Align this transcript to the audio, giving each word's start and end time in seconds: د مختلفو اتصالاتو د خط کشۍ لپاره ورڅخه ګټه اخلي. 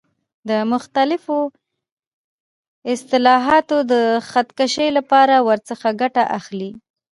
د 0.49 0.51
مختلفو 0.71 1.39
اتصالاتو 2.91 3.77
د 3.91 3.93
خط 4.29 4.49
کشۍ 4.57 4.89
لپاره 4.97 5.35
ورڅخه 5.47 5.89
ګټه 6.01 6.23
اخلي. 6.37 6.71